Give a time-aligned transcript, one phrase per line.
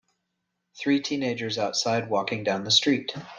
[0.79, 3.13] Three teenagers outside walking down the street.